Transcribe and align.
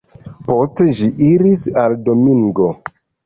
Poste 0.45 0.87
ĝi 0.99 1.09
iris 1.27 1.65
al 1.83 1.97
Domingo. 2.09 2.73